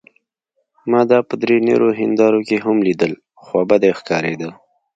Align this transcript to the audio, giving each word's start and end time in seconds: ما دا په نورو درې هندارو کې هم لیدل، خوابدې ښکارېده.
ما 0.91 1.01
دا 1.11 1.19
په 1.29 1.35
نورو 1.67 1.87
درې 1.91 1.99
هندارو 2.01 2.39
کې 2.47 2.57
هم 2.65 2.77
لیدل، 2.87 3.13
خوابدې 3.43 3.91
ښکارېده. 3.99 4.49